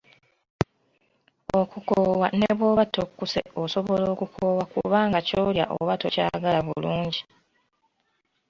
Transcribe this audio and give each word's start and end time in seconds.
Okukoowa 1.59 2.27
ne 2.39 2.49
bw'oba 2.57 2.83
tokkuse 2.95 3.41
osobola 3.63 4.05
okukoowa 4.13 4.63
kubanga 4.73 5.19
ky'olya 5.27 5.65
oba 5.79 5.93
tokyagala 6.01 6.59
bulungi. 6.67 7.21